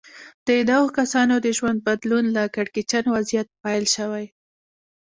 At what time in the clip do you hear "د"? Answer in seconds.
0.47-0.49, 1.45-1.47